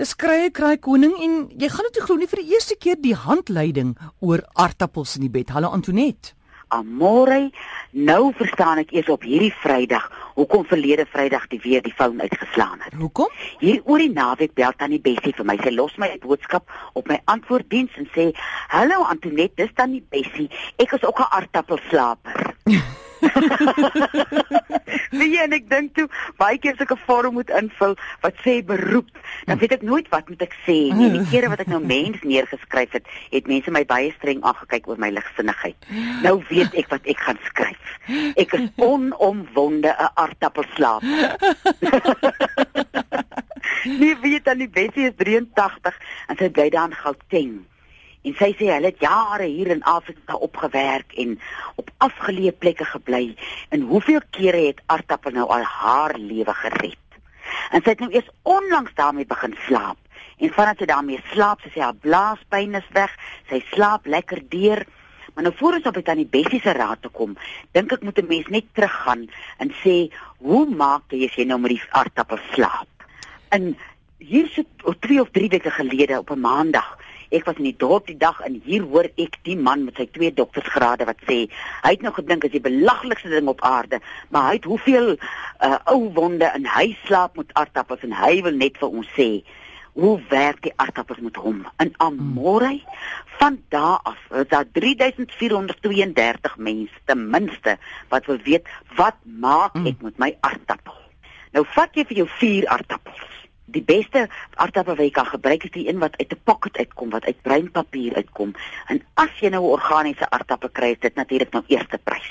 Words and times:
Dis 0.00 0.14
krye 0.16 0.48
kraai 0.48 0.78
koning 0.80 1.12
en 1.20 1.32
jy 1.60 1.68
gaan 1.68 1.84
dit 1.90 1.98
glo 2.00 2.14
nie 2.16 2.28
vir 2.28 2.40
die 2.40 2.54
eerste 2.54 2.76
keer 2.80 2.96
die 2.96 3.12
handleiding 3.12 3.90
oor 4.24 4.40
aartappels 4.64 5.18
in 5.18 5.26
die 5.26 5.32
bed. 5.34 5.50
Hallo 5.52 5.68
Antonet. 5.76 6.30
Amore, 6.72 7.50
nou 8.08 8.30
verstaan 8.38 8.80
ek 8.80 8.94
eers 8.96 9.10
op 9.12 9.26
hierdie 9.28 9.50
Vrydag 9.60 10.06
hoekom 10.38 10.64
verlede 10.70 11.04
Vrydag 11.10 11.44
die 11.52 11.60
weer 11.66 11.84
die 11.84 11.92
foon 11.98 12.16
uitgeslaan 12.22 12.80
het. 12.86 12.96
Hoekom? 12.96 13.28
Hier 13.60 13.82
oor 13.84 14.00
die 14.00 14.08
naweek 14.14 14.56
bel 14.56 14.72
tannie 14.80 15.02
Bessie 15.04 15.34
vir 15.36 15.50
my. 15.52 15.58
Sy 15.60 15.74
los 15.76 15.92
my 16.00 16.08
'n 16.14 16.24
boodskap 16.24 16.64
op 16.94 17.04
my 17.12 17.20
antwoorddiens 17.26 17.92
en 18.00 18.08
sê: 18.16 18.32
"Hallo 18.72 19.04
Antonet, 19.04 19.52
dis 19.56 19.76
tannie 19.76 20.06
Bessie. 20.08 20.48
Ek 20.78 20.96
is 20.96 21.04
ook 21.04 21.20
'n 21.20 21.28
aartappelslaper." 21.28 22.54
Wie 25.10 25.38
en 25.44 25.52
ek 25.52 25.68
dink 25.70 25.94
toe 25.96 26.06
baie 26.40 26.58
keer 26.58 26.76
as 26.76 26.84
ek 26.84 26.94
'n 26.94 27.04
vorm 27.06 27.34
moet 27.36 27.50
invul 27.50 27.94
wat 28.24 28.36
sê 28.44 28.60
beroep, 28.64 29.10
dan 29.46 29.58
weet 29.60 29.76
ek 29.78 29.86
nooit 29.86 30.08
wat 30.14 30.28
moet 30.28 30.42
ek 30.42 30.54
sê 30.66 30.78
nie. 30.94 31.10
Die 31.16 31.26
kere 31.30 31.48
wat 31.52 31.60
ek 31.60 31.72
nou 31.72 31.82
mens 31.84 32.22
neergeskryf 32.22 32.92
het, 32.96 33.06
het 33.30 33.46
mense 33.46 33.70
my 33.70 33.84
baie 33.84 34.12
streng 34.18 34.42
aangekyk 34.42 34.88
oor 34.88 34.98
my 34.98 35.10
ligsinnigheid. 35.10 35.76
Nou 36.24 36.40
weet 36.48 36.74
ek 36.74 36.90
wat 36.92 37.04
ek 37.04 37.20
gaan 37.20 37.38
skryf. 37.48 37.80
Ek 38.36 38.52
is 38.56 38.68
onomwonde 38.76 39.92
'n 39.92 40.10
aardappelslaap. 40.14 41.02
nee, 44.00 44.16
weet 44.22 44.44
dan 44.44 44.58
die 44.58 44.68
Bessie 44.68 45.08
is 45.08 45.16
83 45.16 45.94
en 46.28 46.36
sy 46.36 46.48
bly 46.48 46.70
daar 46.70 46.90
in 46.90 46.96
Gauteng. 46.96 47.66
En 48.22 48.34
sy 48.36 48.50
sê 48.58 48.68
hulle 48.68 48.90
het 48.90 49.00
jare 49.00 49.46
hier 49.48 49.70
in 49.72 49.82
Afrika 49.88 50.36
opgewerk 50.44 51.14
en 51.22 51.38
op 51.80 51.88
afgeleë 52.04 52.52
plekke 52.60 52.84
gebly. 52.84 53.34
En 53.72 53.86
hoeveel 53.88 54.20
kere 54.36 54.66
het 54.66 54.82
aardappel 54.92 55.38
nou 55.38 55.46
al 55.48 55.64
haar 55.64 56.18
lewe 56.18 56.54
gered? 56.54 56.98
En 57.72 57.80
sy 57.80 57.94
het 57.94 58.04
nou 58.04 58.10
eers 58.12 58.28
onlangs 58.42 58.92
daarmee 58.94 59.26
begin 59.26 59.56
slaap. 59.66 59.96
En 60.36 60.52
vandat 60.52 60.82
sy 60.82 60.88
daarmee 60.90 61.22
slaap, 61.32 61.64
sy 61.64 61.72
sê 61.72 61.84
haar 61.84 61.96
blaaspyn 61.96 62.76
is 62.76 62.92
weg. 62.96 63.16
Sy 63.48 63.62
slaap 63.72 64.08
lekker 64.08 64.42
deur. 64.52 64.84
Maar 65.34 65.46
nou 65.48 65.54
voor 65.56 65.78
ons 65.78 65.88
op 65.88 66.00
tannie 66.04 66.28
Bessie 66.28 66.60
se 66.60 66.72
raad 66.76 67.00
te 67.02 67.08
kom, 67.08 67.36
dink 67.72 67.92
ek 67.92 68.02
moet 68.02 68.18
'n 68.18 68.26
mens 68.26 68.48
net 68.48 68.66
teruggaan 68.74 69.30
en 69.58 69.70
sê, 69.82 70.12
"Hoe 70.38 70.66
maak 70.66 71.02
jy 71.08 71.24
as 71.24 71.36
jy 71.36 71.44
nou 71.44 71.58
met 71.58 71.70
die 71.70 71.82
aardappel 71.90 72.38
slaap?" 72.52 72.88
En 73.48 73.76
hier 74.18 74.48
sit 74.48 74.66
2 75.00 75.20
of 75.20 75.30
3 75.30 75.48
weke 75.48 75.70
gelede 75.70 76.18
op 76.18 76.30
'n 76.30 76.40
maandag 76.40 76.98
Ek 77.30 77.46
was 77.46 77.58
in 77.62 77.68
die 77.68 77.76
dorp 77.78 78.08
die 78.10 78.18
dag 78.18 78.40
en 78.42 78.56
hier 78.64 78.82
hoor 78.90 79.06
ek 79.22 79.38
die 79.46 79.56
man 79.56 79.84
met 79.86 80.00
sy 80.00 80.08
twee 80.10 80.32
doktorsgrade 80.34 81.06
wat 81.06 81.20
sê 81.28 81.44
hy 81.84 81.92
het 81.94 82.02
nou 82.02 82.10
gedink 82.16 82.44
as 82.46 82.54
die 82.54 82.62
belaglikste 82.64 83.30
ding 83.30 83.46
op 83.52 83.62
aarde, 83.66 84.00
maar 84.34 84.48
hy 84.50 84.58
het 84.58 84.66
hoeveel 84.66 85.12
uh, 85.14 85.78
ou 85.94 86.10
wonde 86.16 86.48
en 86.50 86.66
hy 86.74 86.90
slaap 87.04 87.38
met 87.38 87.54
aardappels 87.60 88.02
en 88.08 88.16
hy 88.18 88.40
wil 88.46 88.58
net 88.58 88.80
vir 88.82 88.98
ons 89.00 89.14
sê 89.14 89.30
hoe 90.00 90.16
werk 90.30 90.62
die 90.66 90.74
aardappels 90.82 91.22
met 91.22 91.38
hom? 91.38 91.64
In 91.82 91.94
Amore 92.02 92.80
van 93.38 93.58
daar 93.68 93.98
af 94.02 94.20
is 94.42 94.48
daar 94.50 94.66
3432 94.72 96.56
mense 96.56 97.02
ten 97.04 97.26
minste 97.30 97.76
wat 98.08 98.26
wil 98.26 98.38
weet 98.46 98.66
wat 98.98 99.18
maak 99.24 99.78
ek 99.86 100.02
met 100.02 100.18
my 100.18 100.34
aardappel? 100.46 100.98
Nou 101.54 101.66
vat 101.74 101.94
jy 101.94 102.06
vir 102.10 102.24
jou 102.24 102.28
4 102.38 102.68
aardappels 102.78 103.39
die 103.74 103.82
beste 103.86 104.26
aardappel 104.56 104.96
wat 104.96 105.04
jy 105.04 105.14
kan 105.14 105.28
gebruik 105.30 105.64
is 105.64 105.74
die 105.74 105.88
een 105.88 105.98
wat 106.02 106.16
uit 106.18 106.32
'n 106.32 106.42
pakket 106.44 106.76
uitkom, 106.76 107.10
wat 107.10 107.24
uit 107.24 107.42
bruin 107.42 107.70
papier 107.70 108.14
uitkom. 108.14 108.54
En 108.88 109.02
as 109.14 109.32
jy 109.40 109.48
nou 109.48 109.62
'n 109.64 109.76
organiese 109.78 110.30
aardappel 110.30 110.70
kry, 110.70 110.90
is 110.90 111.00
dit 111.00 111.14
natuurlik 111.14 111.52
nou 111.52 111.64
eerste 111.66 111.98
prys. 111.98 112.30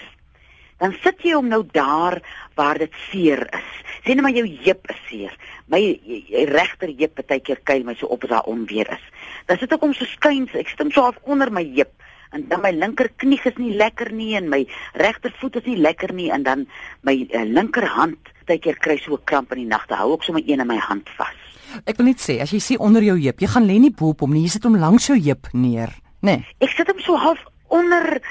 Dan 0.78 0.96
sit 1.04 1.22
jy 1.24 1.34
hom 1.34 1.48
nou 1.48 1.64
daar 1.72 2.22
waar 2.56 2.78
dit 2.78 2.94
seer 3.12 3.48
is. 3.54 3.70
Sien 4.04 4.16
net 4.16 4.24
maar 4.24 4.32
jou 4.32 4.48
heup 4.48 4.90
is 4.90 5.02
seer. 5.10 5.36
My 5.68 6.00
regter 6.46 6.88
heup 6.88 7.20
baie 7.28 7.40
keer 7.40 7.60
kuil 7.64 7.84
my 7.84 7.96
so 7.96 8.06
op 8.06 8.24
as 8.24 8.30
daar 8.30 8.48
onweer 8.48 8.92
is. 8.92 9.06
Dan 9.46 9.58
sit 9.58 9.74
ek 9.74 9.82
hom 9.82 9.94
so 9.94 10.06
skuins, 10.06 10.56
ek 10.56 10.68
sit 10.68 10.80
hom 10.80 10.92
so 10.92 11.02
af 11.02 11.18
onder 11.24 11.52
my 11.52 11.64
heup 11.76 11.92
en 12.32 12.46
dan 12.48 12.62
my 12.62 12.72
linker 12.72 13.10
knie 13.18 13.40
is 13.44 13.58
nie 13.58 13.74
lekker 13.78 14.12
nie 14.14 14.36
en 14.38 14.50
my 14.50 14.62
regter 15.02 15.34
voet 15.42 15.60
is 15.62 15.70
nie 15.70 15.80
lekker 15.82 16.14
nie 16.14 16.30
en 16.32 16.44
dan 16.46 16.68
my 17.02 17.16
uh, 17.26 17.46
linkerhand 17.46 18.34
partykeer 18.50 18.80
kry 18.82 18.98
so 18.98 19.14
'n 19.14 19.24
kramp 19.26 19.52
in 19.52 19.60
die 19.60 19.68
nagte. 19.68 19.96
Hou 19.96 20.14
ek 20.14 20.24
sommer 20.24 20.44
een 20.46 20.60
in 20.60 20.68
my 20.68 20.78
hand 20.78 21.08
vas. 21.18 21.38
Ek 21.86 21.98
wil 21.98 22.08
net 22.08 22.18
sê, 22.18 22.42
as 22.42 22.52
jy 22.52 22.60
sê 22.60 22.78
onder 22.80 23.04
jou 23.04 23.18
heup, 23.18 23.40
jy 23.40 23.48
gaan 23.48 23.68
lê 23.68 23.80
nie 23.80 23.92
bo 23.92 24.10
op 24.10 24.22
hom 24.22 24.34
nie, 24.34 24.42
jy 24.42 24.50
sit 24.50 24.64
hom 24.64 24.78
langs 24.78 25.08
jou 25.08 25.18
heup 25.18 25.48
neer, 25.54 25.94
nê? 26.22 26.38
Nee. 26.38 26.46
Ek 26.60 26.70
sit 26.70 26.88
hom 26.88 27.00
so 27.00 27.16
half 27.16 27.38
onder 27.68 28.22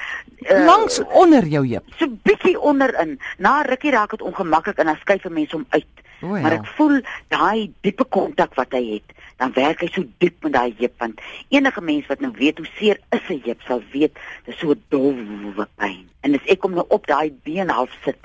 uh, 0.51 0.67
langs 0.67 1.01
onder 1.15 1.47
jou 1.47 1.65
heup. 1.67 1.84
So 1.99 2.06
bietjie 2.25 2.59
onderin. 2.59 3.19
Na 3.39 3.62
rukkie 3.62 3.93
raak 3.93 4.11
dit 4.11 4.23
ongemaklik 4.23 4.79
en 4.79 4.87
dan 4.87 4.97
skuif 4.97 5.25
'n 5.25 5.33
mens 5.33 5.53
hom 5.53 5.67
uit. 5.69 5.87
Oh, 6.21 6.35
ja. 6.35 6.43
Maar 6.43 6.53
ek 6.53 6.67
voel 6.67 7.00
daai 7.29 7.73
diepe 7.81 8.05
kontak 8.05 8.55
wat 8.55 8.73
hy 8.73 8.99
het, 8.99 9.15
dan 9.37 9.53
werk 9.55 9.81
hy 9.81 9.89
so 9.93 10.03
diep 10.19 10.43
met 10.43 10.53
daai 10.53 10.75
heup 10.79 10.95
want 10.99 11.21
enige 11.49 11.81
mens 11.81 12.06
wat 12.06 12.21
nou 12.21 12.33
weet 12.35 12.59
hoe 12.59 12.67
seer 12.75 12.99
is 13.11 13.29
'n 13.31 13.41
heup 13.45 13.61
sal 13.62 13.83
weet 13.93 14.19
dis 14.45 14.59
so 14.59 14.75
dowwe 14.89 15.69
pyn. 15.77 16.09
En 16.21 16.35
as 16.35 16.47
ek 16.47 16.62
hom 16.62 16.75
nou 16.75 16.87
op 16.89 17.06
daai 17.06 17.31
been 17.45 17.71
half 17.71 17.95
sit, 18.05 18.19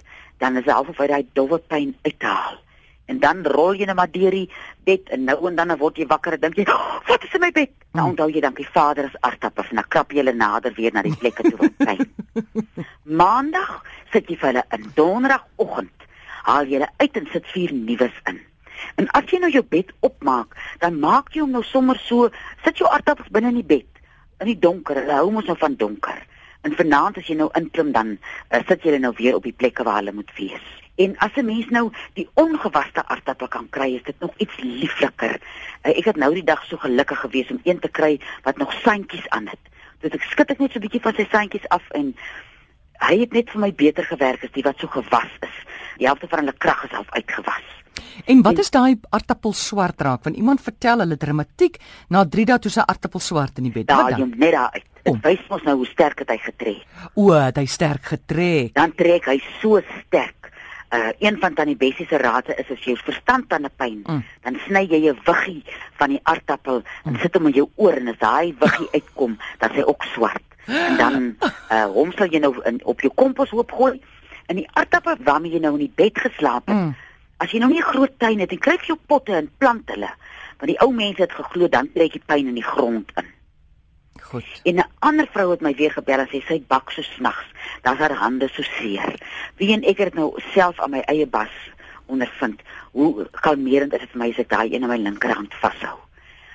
dan 0.44 0.60
is 0.60 0.68
half 0.68 0.92
of 0.92 1.00
hy 1.00 1.08
daai 1.12 1.26
dowwe 1.40 1.60
pyn 1.72 1.96
uithaal. 2.04 2.60
En 3.12 3.20
dan 3.20 3.44
rol 3.56 3.76
jy 3.80 3.88
net 3.88 3.98
maar 4.00 4.12
deur 4.12 4.32
die 4.32 4.48
bed 4.88 5.10
en 5.16 5.26
nou 5.28 5.38
en 5.50 5.58
dan 5.60 5.74
word 5.80 6.00
jy 6.00 6.08
wakker 6.08 6.38
en 6.38 6.44
dink 6.44 6.60
jy, 6.60 6.68
oh, 6.72 7.00
"Wat 7.08 7.24
is 7.24 7.34
in 7.36 7.44
my 7.44 7.52
bed?" 7.52 7.72
Nou 7.94 8.10
onthou 8.12 8.30
jy 8.32 8.42
dan 8.42 8.56
die 8.56 8.68
vader 8.68 9.06
is 9.06 9.20
aardappels 9.22 9.70
en 9.70 9.82
dan 9.82 9.90
krap 9.96 10.12
jy 10.12 10.24
hulle 10.24 10.36
nader 10.36 10.74
weer 10.76 10.94
na 10.94 11.04
die 11.04 11.16
plekke 11.16 11.44
toe 11.44 11.58
waar 11.58 11.76
pyn. 11.84 12.08
Maandag 13.22 13.84
sit 14.12 14.30
jy 14.30 14.38
vir 14.40 14.52
hulle 14.52 14.66
in 14.78 14.92
donderdagoggend 14.96 16.08
haal 16.44 16.66
jy 16.66 16.80
hulle 16.80 16.92
uit 16.98 17.18
en 17.18 17.30
sit 17.32 17.48
vier 17.56 17.74
nuus 17.74 18.20
in. 18.32 18.40
En 19.00 19.08
as 19.16 19.32
jy 19.32 19.40
nou 19.40 19.52
jou 19.52 19.64
bed 19.64 19.92
opmaak, 20.00 20.56
dan 20.80 21.00
maak 21.00 21.32
jy 21.34 21.42
hom 21.42 21.52
nou 21.56 21.64
sommer 21.64 22.00
so, 22.00 22.30
sit 22.64 22.78
jou 22.78 22.90
aardappels 22.90 23.32
binne 23.32 23.54
in 23.54 23.62
die 23.62 23.72
bed 23.76 23.88
in 24.44 24.52
die 24.52 24.60
donker. 24.60 25.00
Hulle 25.00 25.20
hou 25.22 25.32
mos 25.32 25.48
nou 25.48 25.56
van 25.60 25.76
donker. 25.80 26.20
En 26.64 26.76
vanaand 26.80 27.18
as 27.20 27.28
jy 27.28 27.36
nou 27.36 27.50
inklim 27.60 27.92
dan 27.92 28.16
uh, 28.16 28.62
sit 28.68 28.86
jy 28.88 28.98
nou 29.04 29.12
weer 29.18 29.36
op 29.36 29.44
die 29.44 29.56
plekke 29.56 29.84
waar 29.84 30.00
hulle 30.00 30.16
moet 30.16 30.32
wees. 30.38 30.64
En 30.96 31.18
as 31.26 31.36
'n 31.36 31.46
mens 31.46 31.70
nou 31.70 31.92
die 32.14 32.30
ongewaste 32.34 33.06
aardappel 33.06 33.48
kan 33.48 33.68
kry, 33.70 33.96
is 33.96 34.04
dit 34.04 34.20
nog 34.20 34.32
iets 34.38 34.58
liefliker. 34.62 35.42
Uh, 35.84 35.92
ek 35.92 36.06
het 36.06 36.16
nou 36.16 36.34
die 36.34 36.44
dag 36.44 36.64
so 36.66 36.78
gelukkig 36.78 37.20
gewees 37.20 37.52
om 37.52 37.60
een 37.64 37.80
te 37.80 37.90
kry 37.90 38.20
wat 38.44 38.58
nog 38.58 38.74
sandjies 38.74 39.30
aan 39.30 39.48
het. 39.48 39.60
Dus 40.00 40.12
ek 40.12 40.24
skud 40.32 40.52
ek 40.52 40.60
net 40.60 40.72
so 40.72 40.80
'n 40.80 40.86
bietjie 40.88 41.02
van 41.02 41.14
sy 41.14 41.28
sandjies 41.32 41.68
af 41.70 41.84
en 41.92 42.16
hy 43.04 43.20
het 43.20 43.34
net 43.34 43.50
vir 43.50 43.60
my 43.60 43.72
beter 43.74 44.04
gewerk 44.04 44.44
as 44.44 44.56
die 44.56 44.64
wat 44.64 44.80
so 44.80 44.88
gewas 44.88 45.34
is. 45.42 45.58
Die 45.98 46.08
helfte 46.08 46.28
van 46.28 46.40
hulle 46.40 46.58
krag 46.58 46.84
is 46.84 46.96
al 46.98 47.06
uitgewas. 47.10 47.68
En 48.26 48.42
wat 48.42 48.60
is 48.60 48.72
daai 48.72 49.00
aartappel 49.10 49.54
swart 49.54 50.02
raak? 50.02 50.24
Want 50.24 50.36
iemand 50.36 50.62
vertel 50.62 51.00
hulle 51.00 51.18
dramatiek 51.18 51.80
na 52.10 52.26
3 52.26 52.46
dae 52.46 52.60
toe 52.60 52.72
sy 52.72 52.86
aartappel 52.86 53.20
swart 53.20 53.58
in 53.58 53.70
die 53.70 53.74
bed. 53.74 53.88
Daai 53.88 54.16
jong 54.18 54.36
net 54.38 54.52
daar 54.52 54.72
uit. 54.72 54.93
Dit 55.04 55.20
wys 55.26 55.42
mos 55.50 55.64
nou 55.68 55.76
hoe 55.82 55.90
sterk 55.90 56.24
het 56.24 56.30
hy 56.32 56.38
getrek. 56.38 56.86
O, 57.20 57.32
het 57.36 57.58
hy 57.60 57.66
sterk 57.68 58.06
getrek. 58.14 58.74
Dan 58.78 58.96
trek 58.96 59.28
hy 59.28 59.38
so 59.60 59.82
sterk. 60.00 60.52
Uh 60.94 61.10
een 61.20 61.40
van 61.42 61.54
tannie 61.58 61.76
Bessie 61.76 62.06
se 62.06 62.18
rade 62.22 62.54
is 62.56 62.70
as 62.70 62.84
jy 62.86 62.94
verstand 62.96 63.54
aan 63.54 63.66
'n 63.66 63.74
pyn, 63.76 64.04
mm. 64.06 64.24
dan 64.46 64.60
sny 64.68 64.86
jy 64.86 65.10
'n 65.10 65.20
wiggie 65.26 65.64
van 65.98 66.10
die 66.10 66.20
aartappel 66.24 66.84
en 67.06 67.14
mm. 67.14 67.20
sit 67.20 67.34
hom 67.34 67.48
in 67.48 67.54
jou 67.54 67.70
oor 67.76 67.98
en 67.98 68.08
as 68.08 68.20
daai 68.20 68.56
wiggie 68.60 68.90
uitkom, 68.94 69.38
dan 69.60 69.70
sy 69.74 69.82
ook 69.82 70.04
swart. 70.14 70.46
En 70.68 70.98
dan 70.98 71.36
uh 71.76 71.86
hom 71.86 72.12
sal 72.12 72.30
jy 72.30 72.40
nou 72.40 72.54
in, 72.64 72.80
op 72.86 73.02
jou 73.02 73.12
kompos 73.16 73.50
hoop 73.50 73.72
gooi 73.72 74.02
en 74.46 74.56
die 74.56 74.70
aartappel 74.74 75.18
waarmee 75.20 75.52
jy 75.52 75.60
nou 75.60 75.74
in 75.74 75.88
die 75.90 75.96
bed 75.96 76.18
geslaap 76.18 76.68
het. 76.68 76.78
Mm 76.78 76.96
As 77.44 77.52
jy 77.52 77.60
nou 77.60 77.70
nie 77.70 77.82
'n 77.82 77.92
groot 77.92 78.20
tuin 78.20 78.40
het 78.40 78.52
en 78.52 78.60
kry 78.60 78.78
jy 78.80 78.94
jou 78.94 79.00
potte 79.08 79.34
en 79.36 79.50
plant 79.58 79.90
hulle, 79.90 80.10
want 80.60 80.70
die 80.72 80.80
ou 80.80 80.94
mense 80.94 81.22
het 81.22 81.32
geglo 81.32 81.68
dan 81.68 81.90
trek 81.94 82.14
jy 82.14 82.22
pyn 82.26 82.48
in 82.48 82.56
die 82.56 82.64
grond 82.64 83.12
in. 83.18 83.28
Goed. 84.30 84.46
En 84.64 84.76
'n 84.76 84.90
ander 85.00 85.28
vrou 85.32 85.52
het 85.52 85.62
my 85.62 85.74
weer 85.76 85.92
gebel 85.92 86.20
en 86.20 86.28
sê 86.28 86.42
sy 86.48 86.64
bak 86.68 86.92
so 86.92 87.02
snags, 87.02 87.46
dan 87.82 87.98
haar 87.98 88.14
hande 88.14 88.48
so 88.48 88.62
seer. 88.62 89.16
Wie 89.58 89.74
en 89.74 89.84
ek 89.84 89.98
het 89.98 90.14
nou 90.14 90.34
self 90.54 90.80
aan 90.80 90.92
my 90.92 91.00
eie 91.00 91.28
bas 91.28 91.54
ondervind 92.06 92.62
hoe 92.92 93.28
kalmerend 93.32 93.94
is 93.94 94.00
dit 94.00 94.10
vir 94.10 94.22
my 94.22 94.30
as 94.30 94.42
ek 94.44 94.50
daai 94.50 94.74
een 94.74 94.84
in 94.84 94.92
my 94.92 94.98
linkerhand 94.98 95.54
vashou. 95.62 95.98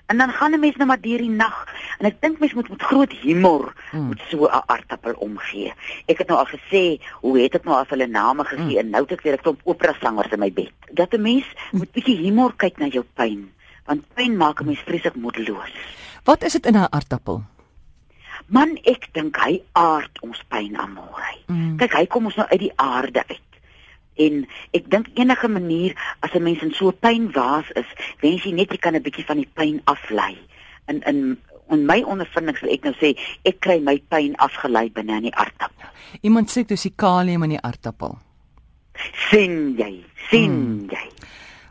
En 0.08 0.16
dan 0.16 0.30
gaan 0.32 0.52
'n 0.52 0.60
mens 0.60 0.76
nou 0.76 0.86
maar 0.88 1.00
deur 1.00 1.18
die 1.18 1.30
nag 1.30 1.66
en 1.98 2.06
ek 2.06 2.20
dink 2.20 2.38
mens 2.38 2.54
moet 2.54 2.68
met 2.68 2.82
groot 2.82 3.12
humor 3.12 3.72
hmm. 3.90 4.08
met 4.08 4.20
so 4.28 4.46
'n 4.46 4.62
aardappel 4.66 5.12
omgee. 5.12 5.72
Ek 6.06 6.18
het 6.18 6.28
nou 6.28 6.38
al 6.38 6.46
gesê, 6.46 7.02
hoe 7.20 7.40
het 7.40 7.54
ek 7.54 7.64
nou 7.64 7.76
al 7.76 7.84
hulle 7.88 8.06
name 8.06 8.44
gegee 8.44 8.78
hmm. 8.78 8.78
en 8.78 8.90
nou 8.90 9.02
het 9.02 9.12
ek 9.12 9.20
weer 9.22 9.34
'n 9.34 9.42
klomp 9.42 9.60
opera 9.64 9.94
sangers 10.00 10.32
in 10.32 10.38
my 10.38 10.52
bed. 10.52 10.72
Dat 10.92 11.12
'n 11.12 11.22
mens 11.22 11.44
hmm. 11.70 11.78
moet 11.78 11.92
bietjie 11.92 12.16
humor 12.16 12.52
kyk 12.56 12.78
na 12.78 12.86
jou 12.86 13.04
pyn, 13.14 13.52
want 13.84 14.14
pyn 14.14 14.36
maak 14.36 14.60
'n 14.60 14.66
mens 14.66 14.80
vreeslik 14.80 15.14
moedeloos. 15.14 15.72
Wat 16.24 16.42
is 16.42 16.52
dit 16.52 16.66
in 16.66 16.76
'n 16.76 16.86
aardappel? 16.90 17.42
Man, 18.48 18.78
ek 18.84 19.10
dink 19.12 19.36
hy 19.36 19.60
aard 19.72 20.22
ons 20.24 20.40
pyn 20.48 20.76
aan 20.76 20.94
môre. 20.96 21.34
Hmm. 21.48 21.76
Kyk, 21.80 21.94
hy 21.94 22.06
kom 22.06 22.26
ons 22.30 22.36
nou 22.36 22.46
uit 22.48 22.60
die 22.60 22.74
aarde 22.76 23.24
uit 23.28 23.44
en 24.18 24.42
ek 24.74 24.88
dink 24.90 25.10
enige 25.14 25.48
manier 25.48 25.94
as 26.20 26.34
'n 26.34 26.42
mens 26.42 26.62
in 26.62 26.72
so 26.74 26.88
'n 26.88 26.98
pynwaas 27.00 27.70
is, 27.76 27.86
wens 28.20 28.42
jy 28.42 28.52
net 28.52 28.70
jy 28.70 28.78
kan 28.78 28.94
'n 28.94 29.02
bietjie 29.02 29.24
van 29.24 29.36
die 29.36 29.50
pyn 29.54 29.80
aflei. 29.84 30.36
In 30.88 31.02
in 31.02 31.38
in 31.70 31.86
my 31.86 32.02
ondervindings 32.02 32.60
wil 32.60 32.72
ek 32.72 32.84
nou 32.84 32.94
sê, 32.96 33.12
ek 33.44 33.60
kry 33.60 33.78
my 33.80 34.00
pyn 34.08 34.36
afgelei 34.36 34.90
binne 34.90 35.16
in 35.16 35.28
die 35.28 35.34
aardappel. 35.34 35.88
Iemand 36.22 36.50
sê 36.50 36.64
dis 36.66 36.82
die 36.82 36.94
kalium 36.96 37.42
in 37.42 37.50
die 37.50 37.62
aardappel. 37.62 38.18
sien 39.30 39.76
jy, 39.78 40.04
sien 40.30 40.50
hmm. 40.50 40.88
jy. 40.90 41.10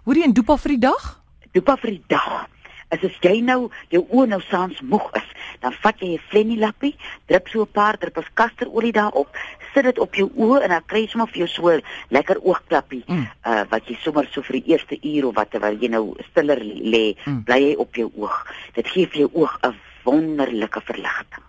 Hoorie 0.05 0.23
en 0.23 0.33
dopa 0.33 0.57
vir 0.57 0.69
die 0.69 0.79
dag? 0.87 1.21
Dopa 1.51 1.75
vir 1.77 1.91
die 1.91 2.03
dag. 2.07 2.47
Is 2.95 3.03
as 3.03 3.17
jy 3.21 3.41
nou 3.41 3.69
jou 3.93 4.03
oë 4.09 4.27
nou 4.33 4.41
saans 4.41 4.79
moeg 4.81 5.07
is, 5.19 5.29
dan 5.61 5.73
vat 5.83 5.99
jy 5.99 6.15
'n 6.15 6.23
flennie 6.29 6.59
lappie, 6.59 6.95
drup 7.27 7.47
so 7.47 7.61
'n 7.61 7.71
paar 7.71 7.97
druppels 7.97 8.29
kasterolie 8.33 8.91
daarop, 8.91 9.27
sit 9.73 9.83
dit 9.83 9.99
op 9.99 10.15
jou 10.15 10.29
oë 10.35 10.63
en 10.63 10.69
dan 10.69 10.85
kry 10.85 11.01
jy 11.01 11.07
sommer 11.07 11.27
vir 11.27 11.45
jou 11.45 11.47
so 11.47 11.79
lekker 12.09 12.37
oogklappie 12.41 13.03
mm. 13.07 13.27
uh 13.45 13.63
wat 13.69 13.87
jy 13.87 13.97
sommer 14.01 14.27
so 14.31 14.41
vir 14.41 14.61
die 14.61 14.73
eerste 14.73 14.97
uur 15.01 15.27
of 15.27 15.35
wat 15.35 15.53
wat 15.59 15.81
jy 15.81 15.89
nou 15.89 16.15
stiller 16.29 16.59
lê, 16.63 17.15
mm. 17.25 17.43
bly 17.43 17.63
hy 17.63 17.75
op 17.75 17.95
jou 17.95 18.11
oog. 18.15 18.45
Dit 18.73 18.87
gee 18.87 19.05
vir 19.05 19.27
jou 19.27 19.29
oog 19.33 19.59
'n 19.63 19.75
wonderlike 20.03 20.81
verligting. 20.81 21.43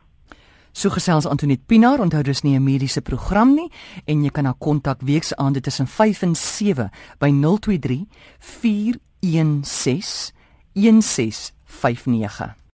So 0.72 0.90
gesels 0.90 1.26
Antoinette 1.26 1.64
Pinaar, 1.66 2.00
onthou 2.00 2.22
dis 2.22 2.42
nie 2.42 2.56
'n 2.56 2.62
mediese 2.62 3.00
program 3.00 3.54
nie 3.54 3.70
en 4.06 4.22
jy 4.22 4.30
kan 4.30 4.44
haar 4.44 4.58
kontak 4.58 5.00
weeks 5.00 5.34
aande 5.34 5.60
tussen 5.60 5.86
5 5.86 6.22
en 6.22 6.34
7 6.34 6.90
by 7.18 7.30
023 7.30 8.06
416 8.38 10.37
1659. 10.78 12.58